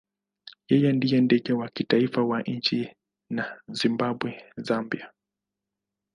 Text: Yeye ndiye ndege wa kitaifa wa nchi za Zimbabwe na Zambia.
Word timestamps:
Yeye 0.69 0.89
ndiye 0.97 1.17
ndege 1.25 1.51
wa 1.59 1.67
kitaifa 1.75 2.21
wa 2.29 2.39
nchi 2.55 2.79
za 3.35 3.59
Zimbabwe 3.79 4.31
na 4.55 4.63
Zambia. 4.67 5.05